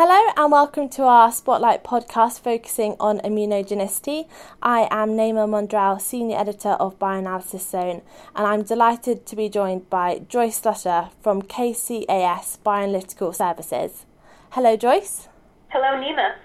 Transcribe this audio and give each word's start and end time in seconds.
Hello 0.00 0.30
and 0.36 0.52
welcome 0.52 0.88
to 0.90 1.02
our 1.02 1.32
Spotlight 1.32 1.82
podcast 1.82 2.38
focusing 2.38 2.94
on 3.00 3.18
immunogenicity. 3.18 4.28
I 4.62 4.86
am 4.92 5.16
Naamah 5.16 5.48
Maundrell, 5.48 6.00
Senior 6.00 6.38
Editor 6.38 6.74
of 6.78 7.00
Bioanalysis 7.00 7.68
Zone, 7.68 8.02
and 8.36 8.46
I'm 8.46 8.62
delighted 8.62 9.26
to 9.26 9.34
be 9.34 9.48
joined 9.48 9.90
by 9.90 10.20
Joyce 10.28 10.60
Slusher 10.60 11.10
from 11.20 11.42
KCAS 11.42 12.58
Bioanalytical 12.64 13.34
Services. 13.34 14.06
Hello, 14.50 14.76
Joyce. 14.76 15.26
Hello, 15.70 16.00
Nima. 16.00 16.36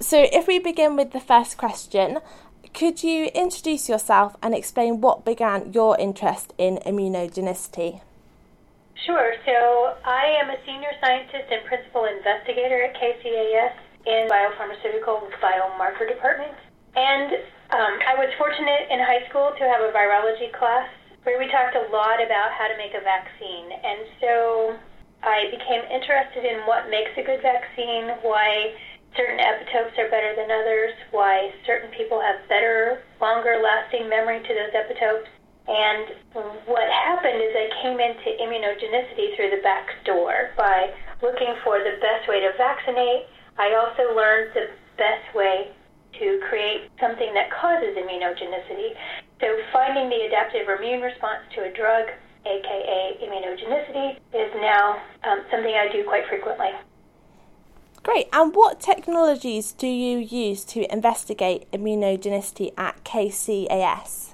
So, 0.00 0.26
if 0.32 0.48
we 0.48 0.58
begin 0.58 0.96
with 0.96 1.12
the 1.12 1.20
first 1.20 1.58
question, 1.58 2.18
could 2.74 3.04
you 3.04 3.26
introduce 3.26 3.88
yourself 3.88 4.34
and 4.42 4.52
explain 4.52 5.00
what 5.00 5.24
began 5.24 5.72
your 5.72 5.96
interest 5.96 6.54
in 6.58 6.78
immunogenicity? 6.78 8.00
Sure. 9.06 9.32
So 9.48 9.96
I 10.04 10.36
am 10.44 10.52
a 10.52 10.60
senior 10.68 10.92
scientist 11.00 11.48
and 11.48 11.64
principal 11.64 12.04
investigator 12.04 12.84
at 12.84 12.92
KCAS 13.00 13.72
in 14.04 14.28
biopharmaceutical 14.28 15.24
biomarker 15.40 16.04
department. 16.04 16.52
And 16.92 17.32
um, 17.72 17.94
I 18.04 18.14
was 18.20 18.28
fortunate 18.36 18.92
in 18.92 19.00
high 19.00 19.24
school 19.32 19.56
to 19.56 19.64
have 19.64 19.80
a 19.80 19.88
virology 19.96 20.52
class 20.52 20.84
where 21.24 21.40
we 21.40 21.48
talked 21.48 21.76
a 21.80 21.88
lot 21.88 22.20
about 22.20 22.52
how 22.52 22.68
to 22.68 22.76
make 22.76 22.92
a 22.92 23.00
vaccine. 23.00 23.72
And 23.72 24.00
so 24.20 24.32
I 25.24 25.48
became 25.48 25.80
interested 25.88 26.44
in 26.44 26.68
what 26.68 26.92
makes 26.92 27.16
a 27.16 27.24
good 27.24 27.40
vaccine, 27.40 28.20
why 28.20 28.76
certain 29.16 29.40
epitopes 29.40 29.96
are 29.96 30.12
better 30.12 30.36
than 30.36 30.52
others, 30.52 30.92
why 31.10 31.52
certain 31.64 31.88
people 31.96 32.20
have 32.20 32.44
better, 32.52 33.00
longer 33.20 33.60
lasting 33.64 34.08
memory 34.08 34.44
to 34.44 34.52
those 34.52 34.76
epitopes, 34.76 35.28
and 35.68 36.06
what 36.66 36.88
happened 36.90 37.40
is 37.42 37.52
I 37.54 37.68
came 37.82 38.00
into 38.00 38.28
immunogenicity 38.40 39.36
through 39.36 39.50
the 39.50 39.62
back 39.62 39.88
door 40.04 40.50
by 40.56 40.92
looking 41.22 41.54
for 41.62 41.78
the 41.78 41.98
best 42.00 42.28
way 42.28 42.40
to 42.40 42.50
vaccinate. 42.56 43.26
I 43.58 43.74
also 43.74 44.14
learned 44.16 44.54
the 44.54 44.70
best 44.96 45.34
way 45.34 45.70
to 46.18 46.40
create 46.48 46.90
something 46.98 47.32
that 47.34 47.50
causes 47.50 47.96
immunogenicity. 47.96 48.96
So 49.40 49.46
finding 49.72 50.08
the 50.10 50.26
adaptive 50.26 50.68
immune 50.68 51.02
response 51.02 51.40
to 51.54 51.64
a 51.64 51.72
drug, 51.72 52.08
aka 52.44 53.16
immunogenicity, 53.22 54.16
is 54.34 54.50
now 54.56 55.00
um, 55.24 55.40
something 55.50 55.74
I 55.74 55.88
do 55.92 56.04
quite 56.04 56.26
frequently. 56.28 56.70
Great. 58.02 58.28
And 58.32 58.54
what 58.54 58.80
technologies 58.80 59.72
do 59.72 59.86
you 59.86 60.18
use 60.18 60.64
to 60.64 60.90
investigate 60.92 61.70
immunogenicity 61.70 62.72
at 62.76 63.04
KCAS? 63.04 64.29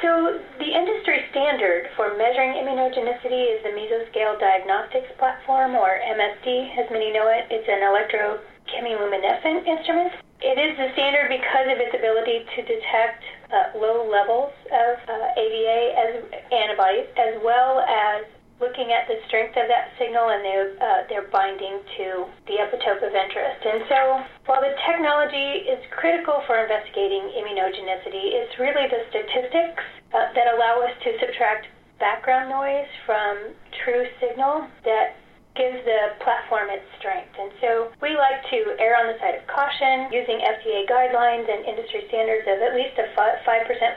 So 0.00 0.40
the 0.56 0.70
industry 0.72 1.28
standard 1.30 1.92
for 1.94 2.16
measuring 2.16 2.56
immunogenicity 2.56 3.52
is 3.52 3.60
the 3.60 3.68
Mesoscale 3.76 4.40
Diagnostics 4.40 5.12
Platform, 5.18 5.76
or 5.76 6.00
MSD, 6.00 6.72
as 6.80 6.90
many 6.90 7.12
know 7.12 7.28
it. 7.28 7.44
It's 7.52 7.68
an 7.68 7.84
electrochemiluminescent 7.84 9.68
instrument. 9.68 10.12
It 10.40 10.56
is 10.56 10.72
the 10.80 10.88
standard 10.96 11.28
because 11.28 11.68
of 11.68 11.76
its 11.76 11.92
ability 11.92 12.48
to 12.56 12.62
detect 12.64 13.24
uh, 13.52 13.76
low 13.76 14.08
levels 14.08 14.56
of 14.72 14.96
uh, 15.04 15.36
as 15.36 16.24
antibodies, 16.48 17.12
as 17.20 17.36
well 17.44 17.80
as 17.80 18.24
looking 18.60 18.92
at 18.92 19.08
the 19.08 19.16
strength 19.26 19.56
of 19.56 19.66
that 19.66 19.96
signal 19.96 20.28
and 20.28 20.44
their, 20.44 20.64
uh, 20.78 21.00
their 21.08 21.24
binding 21.32 21.80
to 21.96 22.28
the 22.46 22.60
epitope 22.60 23.00
of 23.00 23.12
interest. 23.16 23.60
And 23.64 23.80
so, 23.88 23.98
while 24.46 24.60
the 24.60 24.76
technology 24.84 25.64
is 25.66 25.80
critical 25.90 26.44
for 26.46 26.60
investigating 26.60 27.32
immunogenicity, 27.34 28.36
it's 28.36 28.54
really 28.60 28.86
the 28.86 29.02
statistics 29.08 29.82
uh, 30.12 30.30
that 30.36 30.46
allow 30.54 30.84
us 30.84 30.92
to 31.02 31.10
subtract 31.18 31.66
background 31.98 32.48
noise 32.48 32.88
from 33.04 33.56
true 33.84 34.04
signal 34.20 34.68
that 34.84 35.16
gives 35.56 35.82
the 35.84 36.14
platform 36.22 36.70
its 36.70 36.86
strength. 36.96 37.34
And 37.36 37.50
so 37.60 37.70
we 38.00 38.14
like 38.14 38.40
to 38.54 38.58
err 38.78 38.96
on 38.96 39.10
the 39.10 39.18
side 39.18 39.34
of 39.34 39.44
caution 39.50 40.08
using 40.14 40.38
FDA 40.38 40.86
guidelines 40.86 41.50
and 41.50 41.66
industry 41.66 42.06
standards 42.08 42.46
of 42.46 42.62
at 42.62 42.72
least 42.72 42.94
a 42.96 43.10
5% 43.12 43.44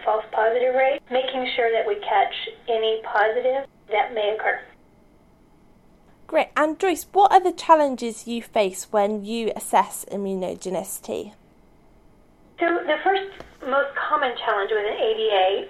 false 0.04 0.26
positive 0.34 0.74
rate, 0.74 1.00
making 1.14 1.46
sure 1.56 1.70
that 1.72 1.86
we 1.86 2.02
catch 2.02 2.36
any 2.68 3.00
positive 3.06 3.70
that 3.90 4.14
may 4.14 4.36
occur. 4.36 4.60
Great. 6.28 6.48
And 6.58 6.80
Joyce, 6.80 7.06
what 7.12 7.32
are 7.32 7.40
the 7.40 7.52
challenges 7.52 8.28
you 8.28 8.42
face 8.42 8.88
when 8.92 9.24
you 9.24 9.52
assess 9.56 10.06
immunogenicity? 10.12 11.34
So, 12.60 12.66
the 12.66 12.98
first 13.04 13.30
most 13.62 13.94
common 13.96 14.32
challenge 14.46 14.72
with 14.72 14.86
an 14.86 14.98
ADA, 14.98 15.70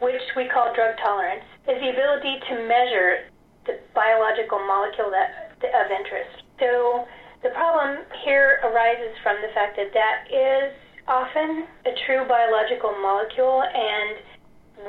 which 0.00 0.22
we 0.36 0.46
call 0.48 0.74
drug 0.74 0.96
tolerance, 1.02 1.44
is 1.66 1.80
the 1.80 1.90
ability 1.90 2.38
to 2.48 2.54
measure 2.68 3.26
the 3.66 3.80
biological 3.94 4.58
molecule 4.58 5.10
that, 5.10 5.56
of 5.62 5.90
interest. 5.90 6.44
So, 6.60 7.08
the 7.42 7.50
problem 7.50 8.04
here 8.24 8.60
arises 8.62 9.16
from 9.22 9.36
the 9.42 9.52
fact 9.54 9.76
that 9.76 9.92
that 9.92 10.30
is 10.30 10.72
often 11.08 11.66
a 11.84 11.92
true 12.06 12.24
biological 12.28 12.92
molecule, 13.02 13.62
and 13.62 14.16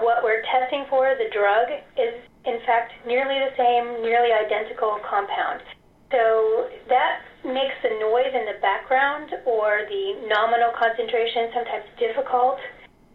what 0.06 0.24
we're 0.24 0.44
testing 0.52 0.86
for, 0.90 1.16
the 1.18 1.30
drug, 1.34 1.82
is 1.98 2.14
in 2.46 2.60
fact, 2.66 2.94
nearly 3.06 3.40
the 3.40 3.54
same, 3.58 4.02
nearly 4.02 4.32
identical 4.32 5.00
compound. 5.08 5.62
So 6.12 6.70
that 6.88 7.26
makes 7.44 7.76
the 7.82 7.90
noise 8.00 8.34
in 8.34 8.46
the 8.46 8.62
background 8.62 9.34
or 9.46 9.86
the 9.90 10.28
nominal 10.30 10.72
concentration 10.78 11.50
sometimes 11.54 11.86
difficult 11.98 12.58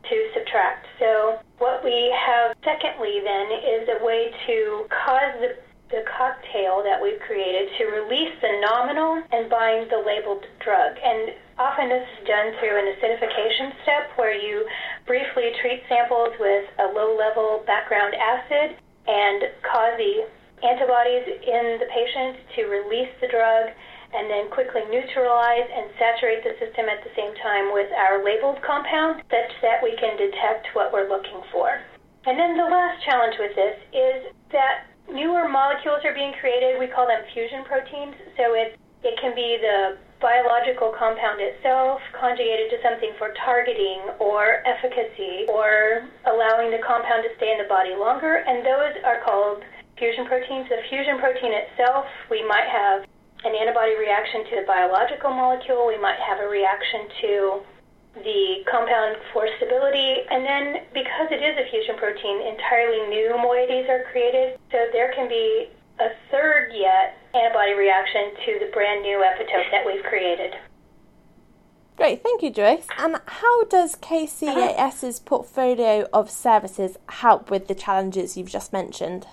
to 0.08 0.16
subtract. 0.34 0.86
So 0.98 1.38
what 1.58 1.84
we 1.84 2.12
have 2.14 2.56
secondly 2.64 3.20
then 3.22 3.46
is 3.52 3.88
a 3.88 4.04
way 4.04 4.32
to 4.46 4.86
cause 4.90 5.34
the 5.40 5.56
the 5.90 6.06
cocktail 6.06 6.82
that 6.86 7.02
we've 7.02 7.18
created 7.26 7.66
to 7.76 7.84
release 7.90 8.30
the 8.40 8.62
nominal 8.62 9.22
and 9.32 9.50
bind 9.50 9.90
the 9.90 9.98
labeled 9.98 10.46
drug. 10.62 10.94
And 11.02 11.34
often 11.58 11.88
this 11.90 12.06
is 12.14 12.26
done 12.26 12.54
through 12.58 12.78
an 12.78 12.94
acidification 12.94 13.74
step 13.82 14.14
where 14.14 14.34
you 14.34 14.66
briefly 15.04 15.50
treat 15.60 15.82
samples 15.88 16.30
with 16.38 16.64
a 16.78 16.94
low 16.94 17.18
level 17.18 17.64
background 17.66 18.14
acid 18.14 18.78
and 19.06 19.48
cause 19.64 19.94
the 19.96 20.28
antibodies 20.60 21.24
in 21.28 21.80
the 21.80 21.88
patient 21.88 22.36
to 22.56 22.68
release 22.68 23.10
the 23.20 23.28
drug 23.28 23.72
and 24.12 24.26
then 24.28 24.50
quickly 24.50 24.82
neutralize 24.90 25.68
and 25.70 25.88
saturate 25.96 26.42
the 26.42 26.52
system 26.58 26.90
at 26.90 27.00
the 27.06 27.12
same 27.14 27.32
time 27.40 27.72
with 27.72 27.88
our 27.94 28.24
labeled 28.26 28.58
compound 28.66 29.22
such 29.30 29.52
that 29.62 29.78
we 29.80 29.94
can 29.96 30.18
detect 30.18 30.66
what 30.74 30.92
we're 30.92 31.08
looking 31.08 31.40
for. 31.54 31.78
And 32.26 32.36
then 32.36 32.58
the 32.58 32.68
last 32.68 33.00
challenge 33.06 33.38
with 33.38 33.54
this 33.54 33.76
is 33.94 34.18
that 34.52 34.90
newer 35.08 35.48
molecules 35.48 36.04
are 36.04 36.12
being 36.12 36.34
created. 36.42 36.76
We 36.76 36.90
call 36.90 37.06
them 37.06 37.22
fusion 37.32 37.64
proteins. 37.64 38.18
So 38.36 38.52
it, 38.52 38.76
it 39.06 39.14
can 39.22 39.32
be 39.32 39.56
the 39.62 39.96
biological 40.20 40.92
compound 40.92 41.40
itself 41.40 42.00
conjugated 42.12 42.70
to 42.70 42.78
something 42.84 43.12
for 43.18 43.32
targeting 43.44 44.04
or 44.20 44.60
efficacy 44.68 45.48
or 45.48 46.04
allowing 46.28 46.70
the 46.70 46.78
compound 46.84 47.24
to 47.24 47.32
stay 47.36 47.52
in 47.52 47.58
the 47.58 47.68
body 47.68 47.96
longer, 47.96 48.44
and 48.46 48.64
those 48.64 48.94
are 49.04 49.24
called 49.24 49.64
fusion 49.96 50.26
proteins. 50.26 50.68
The 50.68 50.84
fusion 50.88 51.18
protein 51.18 51.52
itself, 51.52 52.04
we 52.30 52.44
might 52.46 52.68
have 52.68 53.08
an 53.44 53.56
antibody 53.56 53.96
reaction 53.96 54.44
to 54.52 54.54
the 54.60 54.66
biological 54.68 55.32
molecule, 55.32 55.88
we 55.88 55.96
might 55.96 56.20
have 56.20 56.40
a 56.40 56.48
reaction 56.48 57.08
to 57.24 57.32
the 58.20 58.66
compound 58.68 59.16
for 59.32 59.48
stability, 59.56 60.26
and 60.28 60.44
then 60.44 60.84
because 60.92 61.30
it 61.30 61.40
is 61.40 61.56
a 61.56 61.64
fusion 61.70 61.96
protein, 61.96 62.42
entirely 62.42 63.08
new 63.08 63.32
moieties 63.38 63.88
are 63.88 64.04
created. 64.10 64.58
So 64.72 64.90
there 64.92 65.14
can 65.14 65.28
be 65.28 65.70
a 66.00 66.10
third 66.30 66.72
yet 66.74 67.18
antibody 67.34 67.74
reaction 67.74 68.32
to 68.46 68.58
the 68.64 68.72
brand 68.72 69.02
new 69.02 69.18
epitope 69.18 69.70
that 69.70 69.84
we've 69.86 70.02
created. 70.02 70.54
Great, 71.96 72.22
thank 72.22 72.42
you, 72.42 72.50
Joyce. 72.50 72.86
And 72.96 73.20
how 73.26 73.64
does 73.64 73.94
KCAS's 73.96 75.20
portfolio 75.20 76.08
of 76.14 76.30
services 76.30 76.96
help 77.10 77.50
with 77.50 77.68
the 77.68 77.74
challenges 77.74 78.38
you've 78.38 78.48
just 78.48 78.72
mentioned? 78.72 79.26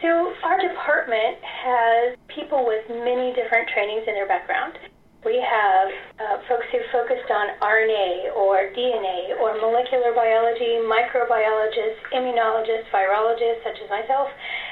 So, 0.00 0.34
our 0.44 0.60
department 0.60 1.42
has 1.42 2.16
people 2.28 2.64
with 2.64 2.86
many 2.88 3.34
different 3.34 3.68
trainings 3.74 4.04
in 4.06 4.14
their 4.14 4.28
background. 4.28 4.78
We 5.24 5.40
have 5.40 5.88
uh, 6.20 6.36
folks 6.46 6.68
who 6.70 6.78
focused 6.92 7.32
on 7.32 7.56
RNA 7.64 8.36
or 8.36 8.68
DNA 8.76 9.32
or 9.40 9.56
molecular 9.56 10.12
biology, 10.12 10.84
microbiologists, 10.84 12.04
immunologists, 12.12 12.86
virologists, 12.92 13.64
such 13.64 13.80
as 13.82 13.88
myself, 13.88 14.28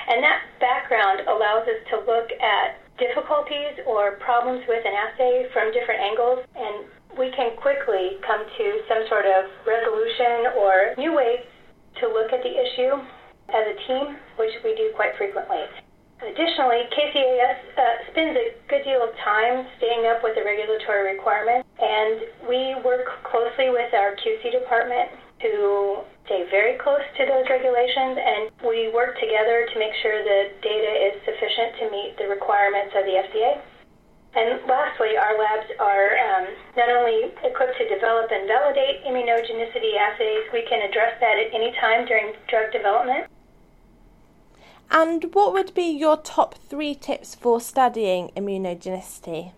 and 0.08 0.22
that 0.22 0.42
background 0.58 1.26
allows 1.28 1.66
us 1.68 1.80
to 1.90 1.96
look 2.02 2.28
at 2.40 2.82
difficulties 2.98 3.82
or 3.86 4.18
problems 4.22 4.62
with 4.68 4.82
an 4.84 4.94
assay 4.94 5.46
from 5.52 5.72
different 5.72 6.00
angles, 6.00 6.40
and 6.54 6.86
we 7.18 7.30
can 7.36 7.56
quickly 7.56 8.18
come 8.26 8.44
to 8.44 8.66
some 8.88 9.04
sort 9.08 9.26
of 9.26 9.50
resolution 9.66 10.54
or 10.56 10.94
new 10.96 11.12
ways 11.12 11.44
to 12.00 12.08
look 12.08 12.32
at 12.32 12.40
the 12.42 12.52
issue 12.52 12.94
as 13.52 13.64
a 13.68 13.76
team, 13.86 14.16
which 14.40 14.52
we 14.64 14.74
do 14.74 14.92
quite 14.96 15.12
frequently. 15.18 15.64
Additionally, 16.22 16.86
KCAS 16.94 17.58
uh, 17.74 17.82
spends 18.14 18.38
a 18.38 18.54
good 18.70 18.86
deal 18.86 19.02
of 19.02 19.10
time 19.26 19.66
staying 19.78 20.06
up 20.06 20.22
with 20.22 20.38
the 20.38 20.44
regulatory 20.46 21.18
requirements, 21.18 21.66
and 21.82 22.46
we 22.46 22.78
work 22.86 23.10
closely 23.26 23.74
with 23.74 23.90
our 23.92 24.14
QC 24.22 24.54
department 24.54 25.10
to 25.42 26.06
stay 26.32 26.48
very 26.50 26.78
close 26.78 27.04
to 27.18 27.26
those 27.26 27.44
regulations, 27.50 28.16
and 28.16 28.48
we 28.64 28.88
work 28.88 29.20
together 29.20 29.68
to 29.68 29.78
make 29.78 29.92
sure 30.00 30.24
the 30.24 30.48
data 30.62 30.92
is 31.12 31.14
sufficient 31.28 31.76
to 31.76 31.90
meet 31.92 32.16
the 32.16 32.24
requirements 32.24 32.94
of 32.96 33.04
the 33.04 33.20
FDA. 33.20 33.60
And 34.32 34.64
lastly, 34.64 35.12
our 35.20 35.36
labs 35.36 35.68
are 35.78 36.16
um, 36.16 36.48
not 36.74 36.88
only 36.88 37.28
equipped 37.44 37.76
to 37.76 37.84
develop 37.84 38.32
and 38.32 38.48
validate 38.48 39.04
immunogenicity 39.04 39.92
assays, 40.00 40.48
we 40.52 40.64
can 40.64 40.88
address 40.88 41.20
that 41.20 41.36
at 41.36 41.52
any 41.52 41.72
time 41.76 42.06
during 42.06 42.32
drug 42.48 42.72
development. 42.72 43.28
And 44.90 45.34
what 45.34 45.52
would 45.52 45.74
be 45.74 45.84
your 45.84 46.16
top 46.16 46.54
three 46.54 46.94
tips 46.94 47.34
for 47.34 47.60
studying 47.60 48.30
immunogenicity? 48.34 49.52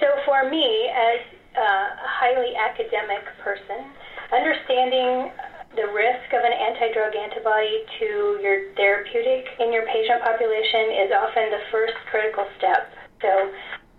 So, 0.00 0.06
for 0.26 0.50
me, 0.50 0.90
as 0.90 1.20
a 1.54 1.94
highly 2.02 2.56
academic 2.56 3.22
person, 3.38 3.86
understanding 4.32 5.30
the 5.76 5.88
risk 5.88 6.28
of 6.36 6.44
an 6.44 6.52
anti-drug 6.52 7.16
antibody 7.16 7.84
to 7.98 8.38
your 8.44 8.72
therapeutic 8.76 9.48
in 9.60 9.72
your 9.72 9.88
patient 9.88 10.20
population 10.20 11.08
is 11.08 11.10
often 11.16 11.48
the 11.48 11.64
first 11.72 11.96
critical 12.12 12.44
step. 12.60 12.92
So 13.24 13.32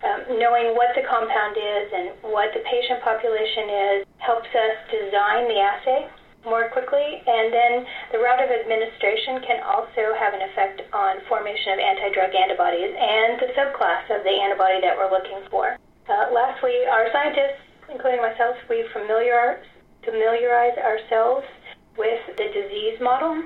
um, 0.06 0.38
knowing 0.38 0.78
what 0.78 0.94
the 0.94 1.02
compound 1.08 1.58
is 1.58 1.86
and 1.90 2.06
what 2.30 2.54
the 2.54 2.62
patient 2.62 3.02
population 3.02 3.66
is 3.90 3.98
helps 4.22 4.50
us 4.54 4.74
design 4.86 5.50
the 5.50 5.58
assay 5.58 6.06
more 6.44 6.68
quickly, 6.68 7.24
and 7.24 7.48
then 7.48 7.72
the 8.12 8.20
route 8.20 8.44
of 8.44 8.52
administration 8.52 9.40
can 9.48 9.64
also 9.64 10.12
have 10.12 10.36
an 10.36 10.44
effect 10.44 10.84
on 10.92 11.24
formation 11.24 11.72
of 11.72 11.80
anti-drug 11.80 12.36
antibodies 12.36 12.92
and 12.92 13.40
the 13.40 13.48
subclass 13.56 14.04
of 14.12 14.20
the 14.28 14.34
antibody 14.44 14.76
that 14.84 14.92
we're 14.92 15.08
looking 15.08 15.40
for. 15.48 15.80
Uh, 16.04 16.28
lastly, 16.36 16.84
our 16.84 17.08
scientists, 17.16 17.64
including 17.88 18.20
myself, 18.20 18.60
we 18.68 18.84
familiarize, 18.92 19.64
familiarize 20.04 20.76
ourselves 20.76 21.48
with 21.96 22.20
the 22.36 22.48
disease 22.50 22.98
model. 23.00 23.42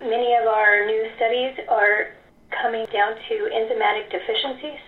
Many 0.00 0.34
of 0.34 0.46
our 0.46 0.86
new 0.86 1.06
studies 1.16 1.54
are 1.68 2.14
coming 2.62 2.86
down 2.92 3.14
to 3.16 3.34
enzymatic 3.54 4.10
deficiencies. 4.10 4.82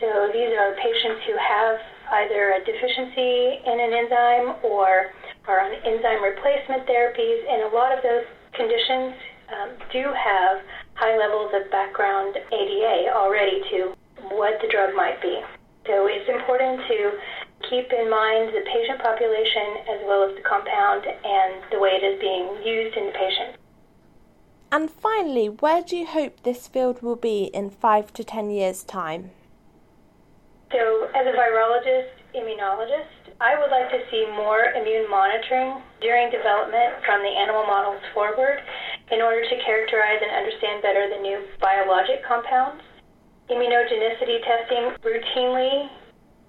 So 0.00 0.30
these 0.32 0.52
are 0.56 0.74
patients 0.80 1.22
who 1.28 1.36
have 1.36 1.76
either 2.24 2.56
a 2.56 2.60
deficiency 2.64 3.60
in 3.64 3.76
an 3.78 3.92
enzyme 3.94 4.48
or 4.64 5.12
are 5.46 5.60
on 5.60 5.72
enzyme 5.84 6.22
replacement 6.22 6.86
therapies, 6.86 7.40
and 7.48 7.70
a 7.70 7.74
lot 7.74 7.96
of 7.96 8.02
those 8.02 8.26
conditions 8.54 9.14
um, 9.50 9.68
do 9.92 10.04
have 10.14 10.62
high 10.94 11.16
levels 11.16 11.52
of 11.54 11.70
background 11.70 12.36
ADA 12.52 13.12
already 13.14 13.62
to 13.70 13.94
what 14.36 14.60
the 14.62 14.68
drug 14.68 14.94
might 14.94 15.20
be. 15.22 15.40
So 15.86 16.06
it's 16.06 16.28
important 16.28 16.86
to 16.86 16.98
keep 17.70 17.86
in 17.94 18.10
mind 18.10 18.50
the 18.50 18.66
patient 18.66 18.98
population 18.98 19.86
as 19.86 20.02
well 20.04 20.28
as 20.28 20.34
the 20.34 20.42
compound 20.42 21.06
and 21.06 21.62
the 21.70 21.78
way 21.78 21.94
it 21.94 22.02
is 22.02 22.18
being 22.18 22.50
used 22.66 22.96
in 22.98 23.06
the 23.06 23.14
patient. 23.14 23.54
And 24.72 24.90
finally, 24.90 25.46
where 25.46 25.82
do 25.82 25.96
you 25.96 26.06
hope 26.06 26.42
this 26.42 26.66
field 26.66 27.00
will 27.00 27.16
be 27.16 27.50
in 27.54 27.70
five 27.70 28.12
to 28.14 28.24
ten 28.24 28.50
years' 28.50 28.82
time? 28.82 29.30
So, 30.70 31.10
as 31.14 31.26
a 31.26 31.34
virologist, 31.34 32.10
immunologist, 32.34 33.34
I 33.40 33.58
would 33.58 33.70
like 33.70 33.90
to 33.90 34.02
see 34.10 34.26
more 34.36 34.70
immune 34.74 35.10
monitoring 35.10 35.82
during 36.00 36.30
development 36.30 37.02
from 37.06 37.22
the 37.22 37.34
animal 37.34 37.66
models 37.66 38.02
forward 38.14 38.62
in 39.10 39.22
order 39.22 39.42
to 39.42 39.56
characterize 39.64 40.22
and 40.22 40.30
understand 40.30 40.82
better 40.82 41.08
the 41.10 41.22
new 41.22 41.42
biologic 41.58 42.22
compounds. 42.26 42.82
Immunogenicity 43.50 44.38
testing 44.46 44.94
routinely 45.02 45.90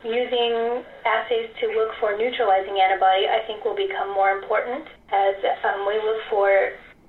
using 0.03 0.83
assays 1.06 1.50
to 1.62 1.74
look 1.77 1.94
for 2.00 2.18
neutralizing 2.18 2.77
antibody, 2.81 3.30
I 3.30 3.45
think 3.45 3.65
will 3.65 3.77
become 3.77 4.13
more 4.13 4.33
important 4.33 4.86
as 5.13 5.36
um, 5.65 5.86
we 5.86 5.95
look 6.01 6.21
for 6.30 6.50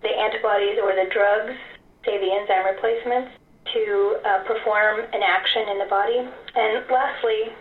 the 0.03 0.12
antibodies 0.12 0.77
or 0.83 0.93
the 0.93 1.09
drugs, 1.12 1.56
say 2.05 2.19
the 2.21 2.31
enzyme 2.31 2.67
replacements, 2.69 3.33
to 3.73 4.19
uh, 4.27 4.41
perform 4.44 5.06
an 5.12 5.23
action 5.23 5.71
in 5.73 5.79
the 5.79 5.89
body. 5.89 6.21
And 6.21 6.85
lastly, 6.91 7.55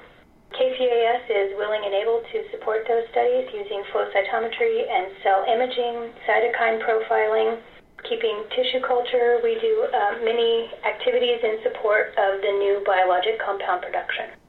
KCAS 0.52 1.24
is 1.32 1.56
willing 1.56 1.80
and 1.86 1.96
able 1.96 2.20
to 2.28 2.38
support 2.52 2.84
those 2.90 3.08
studies 3.16 3.48
using 3.56 3.84
flow 3.92 4.10
cytometry 4.12 4.84
and 4.84 5.16
cell 5.24 5.48
imaging, 5.48 6.12
cytokine 6.28 6.84
profiling, 6.84 7.62
keeping 8.04 8.44
tissue 8.52 8.84
culture. 8.84 9.40
We 9.44 9.56
do 9.62 9.88
uh, 9.88 10.20
many 10.26 10.68
activities 10.84 11.40
in 11.40 11.64
support 11.64 12.12
of 12.20 12.42
the 12.42 12.52
new 12.60 12.84
biologic 12.84 13.40
compound 13.40 13.84
production. 13.84 14.41